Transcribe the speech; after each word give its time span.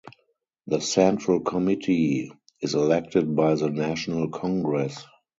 The 0.65 0.79
Central 0.81 1.41
Committee 1.41 2.31
is 2.59 2.73
elected 2.73 3.35
by 3.35 3.53
the 3.53 3.69
National 3.69 4.29
Congress. 4.31 4.97